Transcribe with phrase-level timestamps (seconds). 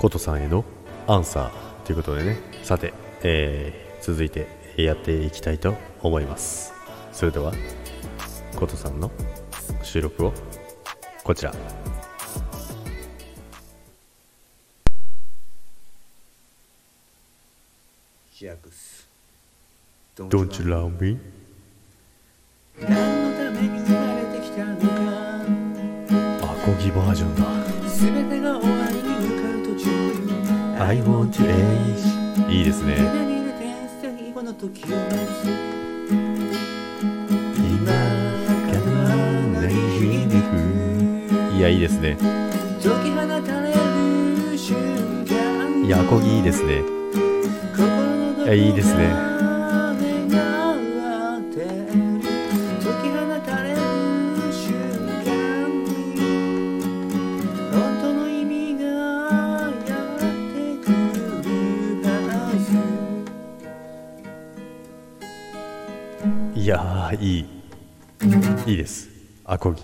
[0.00, 0.64] コトさんへの
[1.06, 2.38] アンサーということでね。
[2.62, 4.46] さて、えー、続いて
[4.78, 6.72] やっていきたいと思います。
[7.12, 7.52] それでは
[8.56, 9.10] コトさんの
[9.82, 10.32] 収録を
[11.22, 11.52] こちら。
[18.34, 19.06] ジャクス
[20.16, 21.18] Don't you love me?
[22.88, 26.52] 何のために生まれてきたのか。
[26.52, 27.44] アコギバージョンだ。
[27.86, 28.79] 全てが終わ
[30.90, 32.96] I want to age いいですね。
[32.96, 33.04] 今
[37.92, 37.98] か
[38.72, 38.80] ら
[39.60, 40.50] ない響く
[41.56, 42.16] いやいいですね。
[45.86, 46.82] いやアコギいいですね。
[48.42, 49.29] いやいいですね
[66.70, 68.70] やーいい。
[68.70, 69.08] いいです。
[69.44, 69.82] アコギ。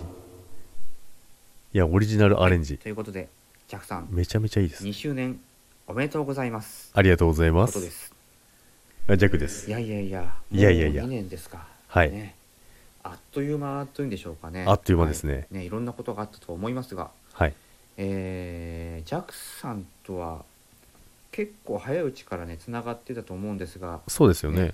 [1.73, 2.77] いやオリジナルアレンジ。
[2.77, 3.27] ということで、
[3.67, 4.85] ジャクさん、めちゃめちゃいいです。
[4.85, 5.37] 2周年
[5.85, 6.89] おめでとうございます。
[6.93, 8.05] ありがとうございまということです。
[8.05, 8.13] す。
[9.09, 9.69] あジャックです。
[9.69, 11.03] いやいやいや、いやいやいや。
[11.03, 11.67] 2年ですか。
[11.87, 12.11] はい。
[12.11, 12.35] ね、
[13.03, 14.63] あっという間というんでしょうかね。
[14.65, 15.33] あっという間ですね。
[15.33, 15.45] はい。
[15.55, 17.53] ね、いろんなことがあったと思いますが、はい。
[17.97, 20.45] えー、ジャクさんとは
[21.33, 24.61] 結構早いうちからね、つながってたと思うんですが、そうですよね。
[24.67, 24.73] ね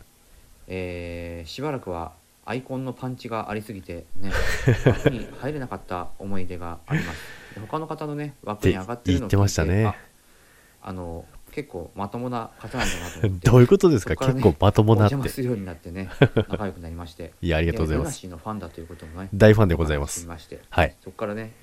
[0.68, 2.14] えーしばらくは
[2.46, 4.32] アイコンのパンチがありすぎてね
[4.86, 7.20] 枠に入れなかった思い出があります。
[7.56, 9.86] で他の方のね枠に上がってるのを聞いってましたね。
[9.86, 9.96] あ
[10.82, 13.48] あの結構まともな方なんだなと思って。
[13.50, 14.14] どういうことですか？
[14.28, 15.16] ね結構まともなって。
[15.16, 16.10] お邪魔するようになってね
[16.50, 17.32] 仲良くなりまして。
[17.42, 18.28] いやありがとうございます。
[18.28, 20.20] のファンだということもね大ファンでございます。
[20.22, 20.96] 知りましてはい。
[21.02, 21.54] そこからね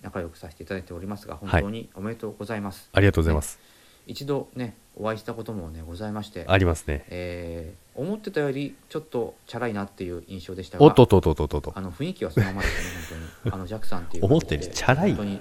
[0.00, 1.62] 仲良くさせていただいておりますが本はい。
[1.62, 3.58] 当におめでとうございます、ありがとうございます。
[4.06, 6.44] 一度ねお会いしたこともねございまして。
[6.48, 7.04] ありますね。
[7.08, 13.52] えー思ってたよりちょっとチャラいなっていう印象でしたがおっとっとっとっとっとあの雰囲気はそのままですね本当に。
[13.56, 15.14] あのジャクさんっていう思ったよりチャラい。
[15.14, 15.40] 本当に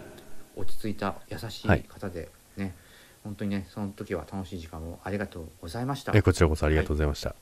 [0.55, 2.73] 落ち着いた優しいはい方でね、
[3.25, 6.13] 本当にねその時は楽しい時間をありがとうございました。
[6.15, 7.35] えこちらこそありがとうございました。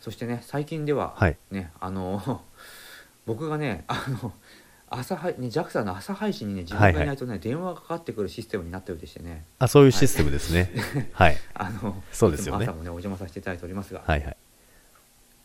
[0.00, 1.38] そしてね最近では、はい。
[1.50, 2.42] ねあの
[3.24, 4.34] 僕がねあの
[4.90, 9.44] 朝配ね JAXA の朝配信にね自分がいないとね、電話がかかってくるシステムになったようでしてね。
[9.58, 10.70] あそういうシステムですね。
[11.12, 11.36] はい。
[11.54, 12.66] あのそうですよね。
[12.66, 14.02] 朝もねお邪魔させていただいておりますが。
[14.06, 14.36] はいはい。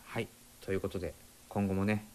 [0.05, 0.27] はい、
[0.61, 1.13] ということで
[1.47, 2.05] 今後もね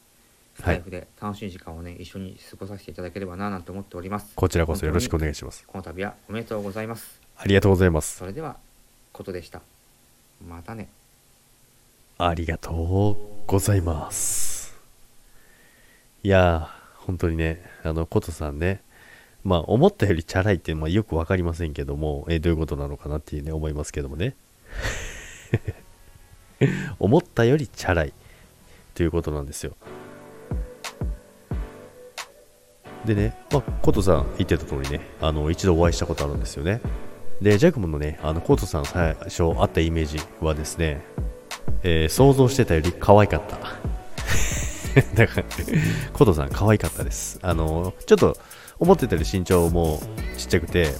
[0.56, 0.76] スはい。
[0.76, 4.32] タイフで楽しい時間をね、一緒に過ごさせていただければななんて思っております。
[4.34, 5.64] こちらこそよろしくお願いしします。
[5.66, 7.20] この度はおめでとうございます。
[7.36, 8.16] ありがとうございます。
[8.16, 8.56] それでは
[9.12, 9.60] ことでした。
[10.46, 10.88] またね。
[12.18, 14.76] ありがとうございます。
[16.22, 18.82] いやー、本当にね、あの、コトさんね、
[19.42, 24.34] まあ、思ったよりチャラいっていうのはよくわかりませんけども、えーどういうことなのかなっていうね、思いますけどもね。
[26.98, 28.14] 思ったよりチャラい
[28.94, 29.76] ということなんですよ。
[33.04, 36.80] でね、まあ、コトさん言ってた通りね、あの、一度お会いしたことあるんですよね。
[37.42, 41.02] で、ジャックもね、あの、コトさん最初会ったイメージはですね、
[41.82, 43.93] えー想像してたより可愛かった。
[45.14, 45.46] だから、
[46.12, 47.38] コトさん可愛かったです。
[47.42, 48.36] あの、ちょっと
[48.78, 50.00] 思ってたより身長も
[50.36, 50.94] ちっちゃくて、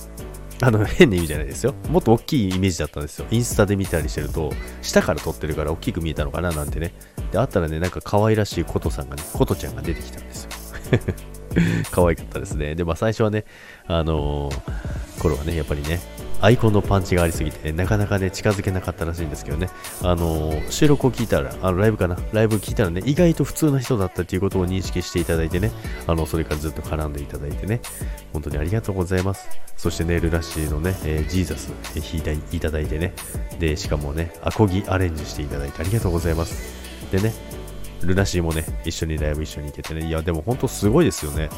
[0.60, 1.74] あの、変な意味じゃないですよ。
[1.88, 3.26] もっと大きいイメージだったんですよ。
[3.30, 4.52] インスタで見たりしてると、
[4.82, 6.94] 下から撮ってるから大きく見えたのかななんてね。
[7.32, 10.50] で、あったらね、なんか可愛らしいコトさんがね、コトちゃんが出てきたんですよ。
[11.90, 12.74] 可愛かったですね。
[12.74, 13.44] で、まあ最初はね、
[13.86, 16.00] あのー頃はね、やっぱりね、
[16.40, 19.70] アイコンのパンチがありすぎて、なかなかね、近づけなかったらしいんですけどね、
[20.02, 25.70] あのー収録を聞いたら、あのライブかな、ライブ聞いたらね、意外と普通な人だったっていうことを認識していただいてね、
[26.06, 27.80] あの、それからずっと絡んでいただいてね、
[28.32, 29.48] 本当にありがとうございます。
[29.76, 33.14] そしてね、ルラシーのね、えージーザス、えー弾いていただいてね、
[33.58, 36.84] で、しかもね、アコギアレンジしていただいてありがとうございます。
[37.10, 37.32] でね、
[38.02, 41.48] ルナシーもね、一緒にライブ一緒に行けてね、いや、でも本当すごいですよね。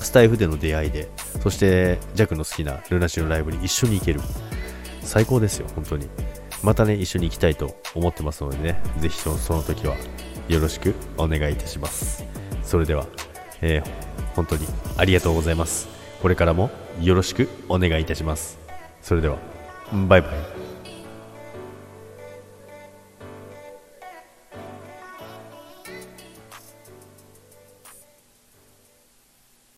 [0.00, 1.08] スタイフでの出会いで、
[1.42, 4.20] そして、ジャックの好きなルナシのライブに一緒に行ける。
[5.02, 6.08] 最高ですよ、本当に。
[6.62, 9.96] またね、一緒に行きたいと思ってますのでね、ぜひそのその時は
[10.48, 12.24] よろしくお願いいたします。
[12.62, 13.06] それでは、
[13.60, 14.08] えー
[14.38, 15.88] 本当にありがとうございます。
[16.22, 16.70] これからも
[17.00, 18.56] よろしくお願いいたします。
[19.02, 19.36] それでは、
[20.08, 20.67] バイバイ。